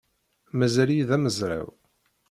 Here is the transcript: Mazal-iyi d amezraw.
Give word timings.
Mazal-iyi 0.57 1.03
d 1.09 1.11
amezraw. 1.15 1.67